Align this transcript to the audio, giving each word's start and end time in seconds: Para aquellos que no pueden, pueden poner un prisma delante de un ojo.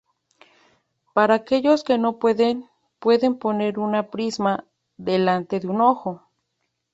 Para 1.13 1.35
aquellos 1.35 1.83
que 1.83 1.99
no 1.99 2.17
pueden, 2.17 2.65
pueden 2.97 3.35
poner 3.37 3.77
un 3.77 3.93
prisma 4.09 4.65
delante 4.97 5.59
de 5.59 5.67
un 5.67 5.79
ojo. 5.81 6.27